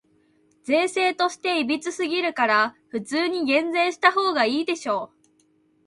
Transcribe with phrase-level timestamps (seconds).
[0.63, 5.11] 税制として歪すぎるから、普通に減税したほうがいいでしょ。